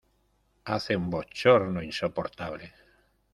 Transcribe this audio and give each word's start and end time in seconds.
Hace 0.65 0.95
un 0.97 1.11
bochorno 1.11 1.83
insoportable. 1.83 2.73